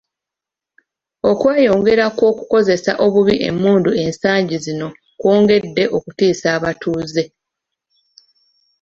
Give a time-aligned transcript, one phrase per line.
[1.29, 4.87] Okweyongera kw'okukozesa obubi emmundu ensangi zino
[5.19, 7.23] kwongedde okutiisa abatuuze.